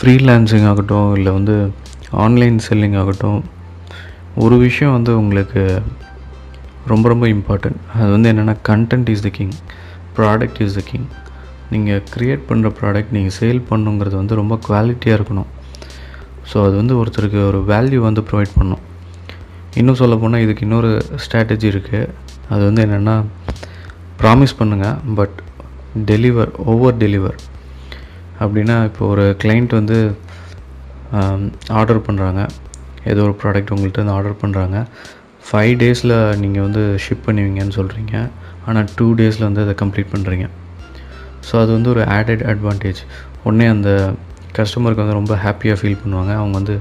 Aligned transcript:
Freelancing 0.00 0.66
ஆகட்டும் 0.68 1.08
இல்லை 1.16 1.30
வந்து 1.36 1.54
ஆன்லைன் 2.24 2.58
செல்லிங் 2.66 2.94
ஆகட்டும் 3.00 3.40
ஒரு 4.44 4.56
விஷயம் 4.62 4.94
வந்து 4.94 5.12
உங்களுக்கு 5.22 5.62
ரொம்ப 6.92 7.04
ரொம்ப 7.12 7.24
இம்பார்ட்டண்ட் 7.32 7.80
அது 7.96 8.08
வந்து 8.14 8.30
என்னென்னா 8.32 8.54
content 8.68 9.10
is 9.14 9.24
the 9.26 9.30
king 9.38 9.52
product 10.18 10.60
is 10.66 10.76
the 10.78 10.82
king 10.90 11.06
நீங்கள் 11.72 12.00
க்ரியேட் 12.14 12.46
பண்ணுற 12.50 12.70
ப்ராடக்ட் 12.80 13.12
நீங்கள் 13.16 13.36
சேல் 13.38 13.60
பண்ணுங்கிறது 13.70 14.16
வந்து 14.20 14.40
ரொம்ப 14.40 14.58
குவாலிட்டியாக 14.68 15.18
இருக்கணும். 15.18 15.50
ஸோ 16.52 16.56
அது 16.66 16.74
வந்து 16.80 16.96
ஒருத்தருக்கு 17.00 17.40
ஒரு 17.50 17.60
வேல்யூ 17.72 18.00
வந்து 18.08 18.24
ப்ரொவைட் 18.30 18.56
பண்ணும். 18.58 18.82
இன்னும் 19.82 20.00
சொல்ல 20.02 20.16
போனால் 20.24 20.44
இதுக்கு 20.46 20.66
இன்னொரு 20.68 20.92
ஸ்ட்ராட்டஜி 21.24 21.68
இருக்குது 21.74 22.10
அது 22.54 22.62
வந்து 22.70 22.84
என்னென்னா 22.88 23.16
ப்ராமிஸ் 24.22 24.58
பண்ணுங்கள் 24.62 24.98
பட் 25.20 25.36
டெலிவர் 26.10 26.52
ஓவர் 26.72 27.00
டெலிவர் 27.04 27.38
அப்படின்னா 28.42 28.76
இப்போ 28.88 29.02
ஒரு 29.12 29.24
கிளைண்ட் 29.42 29.72
வந்து 29.80 29.98
ஆர்டர் 31.80 32.04
பண்ணுறாங்க 32.08 32.40
ஏதோ 33.12 33.20
ஒரு 33.28 33.34
ப்ராடக்ட் 33.42 33.72
உங்கள்கிட்ட 33.74 34.02
வந்து 34.02 34.16
ஆர்டர் 34.18 34.40
பண்ணுறாங்க 34.42 34.78
ஃபைவ் 35.48 35.74
டேஸில் 35.82 36.16
நீங்கள் 36.42 36.64
வந்து 36.66 36.82
ஷிப் 37.04 37.26
பண்ணுவீங்கன்னு 37.28 37.76
சொல்கிறீங்க 37.78 38.14
ஆனால் 38.66 38.88
டூ 38.96 39.06
டேஸில் 39.20 39.46
வந்து 39.48 39.62
அதை 39.66 39.74
கம்ப்ளீட் 39.82 40.12
பண்ணுறீங்க 40.14 40.46
ஸோ 41.48 41.54
அது 41.62 41.70
வந்து 41.76 41.90
ஒரு 41.94 42.02
ஆடட் 42.16 42.42
அட்வான்டேஜ் 42.52 43.00
உடனே 43.46 43.66
அந்த 43.74 43.90
கஸ்டமருக்கு 44.58 45.02
வந்து 45.04 45.18
ரொம்ப 45.18 45.34
ஹாப்பியாக 45.44 45.78
ஃபீல் 45.80 46.00
பண்ணுவாங்க. 46.02 46.32
அவங்க 46.40 46.54
வந்து 46.60 46.74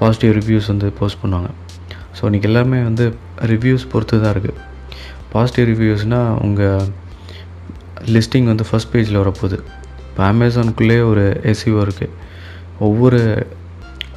பாசிட்டிவ் 0.00 0.32
ரிவ்யூஸ் 0.38 0.70
வந்து 0.72 0.88
போஸ்ட் 0.98 1.20
பண்ணுவாங்க. 1.22 1.48
ஸோ 2.16 2.22
இன்றைக்கி 2.28 2.48
எல்லாமே 2.50 2.78
வந்து 2.88 3.04
ரிவ்யூஸ் 3.52 3.84
பொறுத்து 3.92 4.20
தான் 4.24 4.32
இருக்குது 4.34 4.56
பாசிட்டிவ் 5.34 5.66
ரிவ்யூஸ்னால் 5.72 6.30
உங்கள் 6.46 6.86
லிஸ்டிங் 8.14 8.48
வந்து 8.52 8.64
ஃபஸ்ட் 8.68 8.90
பேஜில் 8.92 9.20
வரப்போகுது. 9.22 9.58
இப்போ 10.20 10.32
அமேசானுக்குள்ளே 10.32 10.96
ஒரு 11.02 11.22
எஸ்இஓ 11.42 11.78
இருக்குது 11.82 12.10
ஒவ்வொரு 12.78 13.20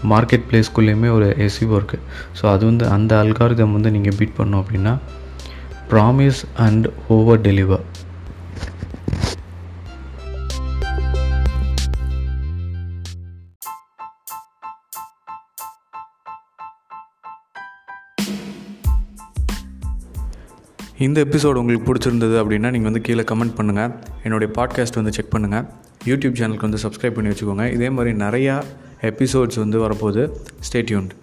மார்க்கெட் 0.10 0.48
பிளேஸ்க்குள்ளேயுமே 0.50 1.10
ஒரு 1.12 1.28
எஸ்இஓ 1.38 1.76
இருக்குது 1.80 2.04
ஸோ 2.42 2.44
அது 2.46 2.66
வந்து 2.66 2.88
அந்த 2.88 3.24
அல்காரிதம் 3.24 3.72
வந்து 3.72 3.92
நீங்கள் 3.92 4.18
பீட் 4.18 4.36
பண்ணோம் 4.38 4.62
அப்படின்னா 4.64 4.94
ப்ராமிஸ் 5.90 6.42
அண்ட் 6.58 6.88
ஓவர் 7.08 7.42
டெலிவர் 7.42 7.86
இந்த 20.98 21.24
எபிசோடு 21.24 21.56
உங்களுக்கு 21.56 21.88
பிடிச்சிருந்தது 21.88 22.36
அப்படின்னா 22.40 22.70
நீங்கள் 22.72 22.90
வந்து 22.92 23.02
கீழே 23.02 23.24
கமெண்ட் 23.24 23.58
பண்ணுங்கள் 23.58 23.94
என்னுடைய 24.24 24.50
பாட்காஸ்ட் 24.58 24.96
வந்து 24.96 25.14
செக் 25.14 25.34
பண்ணுங்கள் 25.36 25.66
யூடியூப் 26.06 26.38
சேனலுக்கு 26.40 26.68
வந்து 26.68 26.82
சப்ஸ்கிரைப் 26.86 27.18
பண்ணி 27.18 27.30
வச்சுக்கோங்க. 27.34 27.74
இதே 27.74 27.90
மாதிரி 27.90 28.18
நிறையா 28.26 28.56
எபிசோட்ஸ் 29.02 29.62
வந்து 29.64 29.80
வரப்போகுது. 29.84 30.24
ஸ்டேட்யூன்ட் 30.70 31.14